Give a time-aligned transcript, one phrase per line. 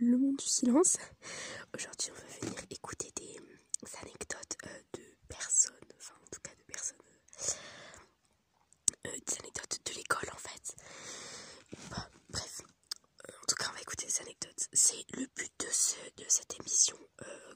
[0.00, 0.96] le monde du silence.
[1.74, 3.36] Aujourd'hui, on va venir écouter des,
[4.00, 6.96] anecdotes euh, de personnes, enfin en tout cas de personnes,
[9.06, 10.76] euh, des anecdotes de l'école en fait.
[11.90, 12.62] Bah, bref,
[13.28, 14.68] euh, en tout cas, on va écouter des anecdotes.
[14.72, 16.96] C'est le but de, ce, de cette émission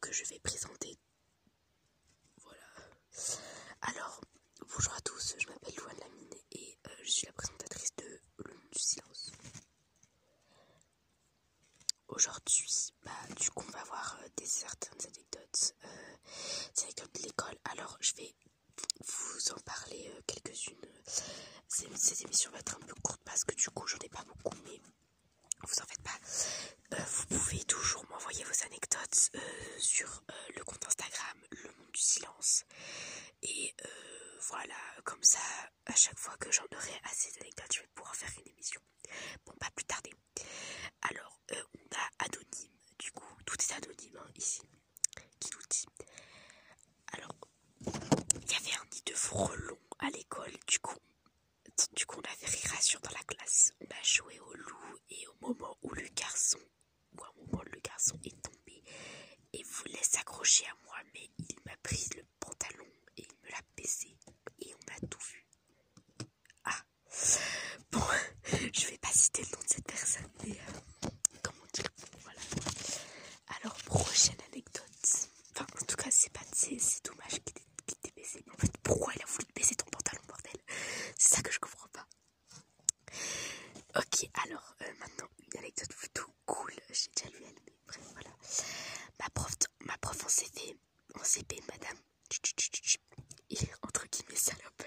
[0.00, 0.98] que je vais présenter.
[2.42, 2.64] Voilà.
[3.82, 4.20] Alors,
[4.66, 8.70] bonjour à tous, je m'appelle Louane Lamine et je suis la présentatrice de Le monde
[8.72, 9.32] du silence.
[12.20, 17.56] Aujourd'hui, bah, du coup, on va voir euh, des certaines anecdotes, euh, de l'école.
[17.72, 18.34] Alors, je vais
[19.00, 20.76] vous en parler euh, quelques-unes.
[21.66, 24.54] Ces, émissions vont être un peu courtes parce que du coup, j'en ai pas beaucoup,
[24.66, 24.78] mais
[25.66, 27.04] vous en faites pas.
[27.06, 29.30] vous pouvez toujours m'envoyer vos anecdotes
[29.78, 30.22] sur
[30.54, 32.64] le compte Instagram, Le Monde du Silence.
[33.40, 33.74] Et
[34.50, 35.40] voilà, comme ça,
[35.86, 38.82] à chaque fois que j'en aurai assez d'anecdotes, je vais pouvoir faire une émission.
[39.46, 40.12] Bon, pas plus tarder.
[41.02, 44.60] Alors, on a anonyme, du coup, tout est anonyme hein, ici,
[45.40, 45.86] qui nous dit.
[47.12, 47.34] Alors,
[47.86, 50.98] il y avait un nid de frelons à l'école, du coup,
[51.96, 52.60] du coup, on avait ri
[53.02, 53.72] dans la classe.
[53.80, 56.58] On a joué au loup et au moment où le garçon,
[57.16, 58.82] ou un moment le garçon est tombé
[59.52, 63.60] et voulait s'accrocher à moi, mais il m'a pris le pantalon et il me l'a
[63.76, 64.16] baissé
[64.60, 65.46] et on a tout vu.
[66.64, 66.84] Ah,
[67.90, 68.02] bon,
[68.72, 71.08] je vais pas citer le nom de cette personne, mais euh,
[71.42, 71.90] comment dire,
[72.22, 72.40] voilà.
[73.58, 74.84] Alors, prochaine anecdote.
[75.54, 77.40] Enfin, en tout cas, c'est pas, c'est dommage
[77.84, 78.42] qu'il t'ait baissé.
[78.46, 80.60] Mais en fait, pourquoi il a voulu te baisser ton pantalon, bordel
[81.18, 82.06] C'est ça que je comprends pas.
[83.96, 86.72] Ok, alors, euh, maintenant, une anecdote plutôt cool.
[86.90, 88.30] J'ai déjà lu elle, mais bref, voilà.
[89.20, 90.76] Ma prof, ma prof en CP,
[91.14, 91.96] en CP, madame,
[93.50, 94.82] et entre guillemets salope,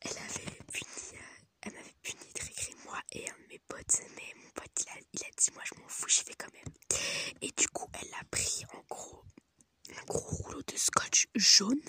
[0.00, 4.00] elle avait puni, euh, elle m'avait puni de réécrire moi et un de mes potes,
[4.16, 6.74] mais mon pote il a, dit moi je m'en fous, j'y fais quand même.
[7.42, 9.24] Et du coup elle a pris en gros
[9.96, 11.80] un gros rouleau de scotch jaune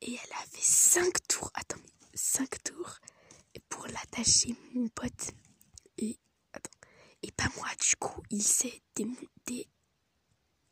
[0.00, 1.80] et elle a fait 5 tours, attends,
[2.14, 2.98] 5 tours
[3.68, 5.30] pour l'attacher mon pote.
[5.98, 6.18] Et
[6.52, 6.70] attends,
[7.22, 9.68] et pas moi du coup, il s'est démonté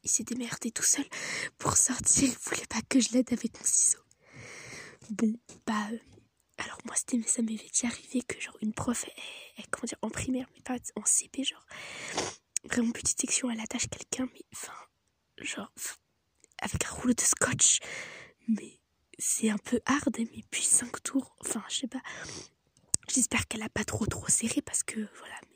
[0.02, 1.04] il s'est démerdé tout seul
[1.58, 2.24] pour sortir.
[2.24, 4.00] Il voulait pas que je l'aide avec mon ciseau.
[5.10, 5.32] Bon,
[5.66, 5.98] bah, euh,
[6.58, 9.04] alors moi, c'était, ça m'avait déjà arrivé que, genre, une prof,
[9.70, 11.64] comment dire, en primaire, mais pas en CP, genre,
[12.64, 14.74] vraiment petite section, elle attache quelqu'un, mais, enfin,
[15.40, 15.72] genre,
[16.58, 17.80] avec un rouleau de scotch,
[18.48, 18.80] mais
[19.18, 22.02] c'est un peu hard, mais puis 5 tours, enfin, je sais pas.
[23.08, 25.51] J'espère qu'elle a pas trop trop serré parce que, voilà, mais.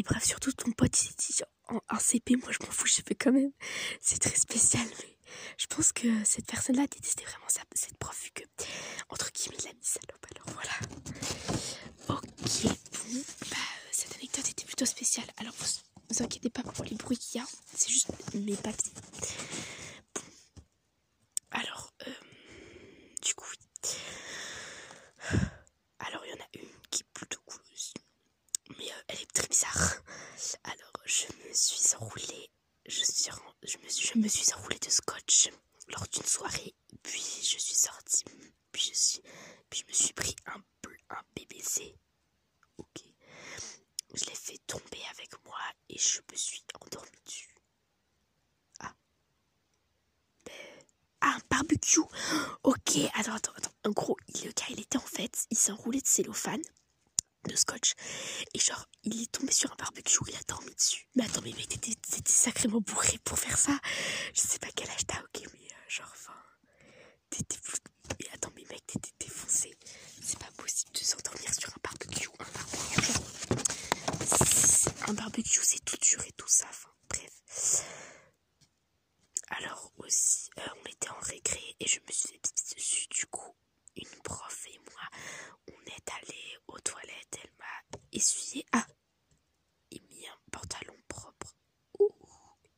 [0.00, 3.02] Et bref, surtout ton pote, il s'est dit, en, CP, moi je m'en fous, je
[3.06, 3.52] fais quand même.
[4.00, 5.18] C'est très spécial, mais
[5.58, 7.44] je pense que cette personne-là détestait vraiment
[7.74, 8.42] cette prof, vu que,
[9.10, 10.26] entre guillemets, il a mis salope.
[10.34, 10.72] Alors voilà.
[12.08, 13.56] Ok, bon, bah,
[13.92, 15.26] cette anecdote était plutôt spéciale.
[15.36, 15.66] Alors vous,
[16.08, 18.92] vous inquiétez pas pour les bruits qu'il y a, c'est juste mes papiers.
[20.14, 20.22] Bon.
[21.50, 22.12] Alors, euh,
[23.22, 23.52] du coup,
[25.98, 27.92] Alors, il y en a une qui est plutôt cool aussi.
[28.78, 29.94] Mais euh, elle est très bizarre.
[30.64, 32.50] Alors, je me suis enroulée,
[32.86, 35.50] je, me suis, je enroulée de scotch
[35.88, 38.24] lors d'une soirée, puis je suis sortie,
[38.72, 39.22] puis je, suis,
[39.88, 40.62] me suis pris un,
[41.10, 41.96] un BBC.
[42.78, 43.02] Ok.
[44.14, 47.54] Je l'ai fait tomber avec moi et je me suis endormie dessus.
[48.80, 48.94] Ah.
[50.44, 50.52] Ben,
[51.20, 52.00] ah, un barbecue.
[52.64, 53.72] Ok, attends, attends, attends.
[53.84, 56.62] En gros, le gars, il était en fait, il s'est enroulé de cellophane
[57.48, 57.94] de scotch.
[58.54, 61.08] Et genre, il est tombé sur un barbecue, il a dormi dessus.
[61.14, 61.96] Mais attends, mais mec, t'étais
[62.26, 63.78] sacrément bourré pour faire ça.
[64.34, 66.34] Je sais pas quel âge t'as, ok, mais euh, genre, enfin,
[67.30, 67.58] t'étais...
[68.18, 69.76] Mais attends, mais mec, t'étais défoncé.
[70.22, 72.28] C'est pas possible de s'endormir sur un barbecue.
[72.38, 73.12] Un barbecue.
[75.08, 77.84] Un barbecue, c'est tout dur et tout ça, enfin, bref.
[79.48, 83.54] Alors aussi, euh, on était en récré et je me suis fait dessus, du coup,
[84.00, 85.20] une prof et moi,
[85.68, 88.64] on est allé aux toilettes, elle m'a essuyé.
[88.72, 88.86] Ah
[89.90, 91.54] Et mis un pantalon propre.
[91.98, 92.10] Ouh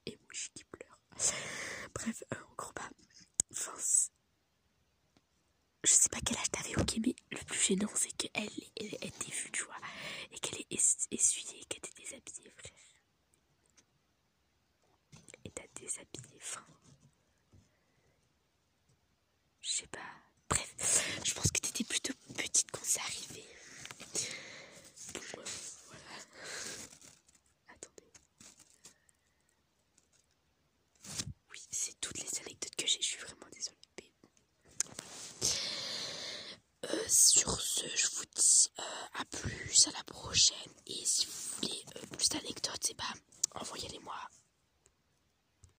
[0.06, 0.98] Et mouche qui pleure.
[1.94, 2.90] Bref, euh, en gros, bah.
[3.52, 3.72] Enfin,
[5.84, 8.48] je sais pas quel âge t'avais, ok, mais le plus gênant, c'est qu'elle
[37.12, 38.82] sur ce, je vous dis euh,
[39.20, 40.56] à plus, à la prochaine.
[40.86, 43.04] Et si vous voulez euh, plus d'anecdotes, et bah,
[43.54, 44.14] envoyez-les-moi.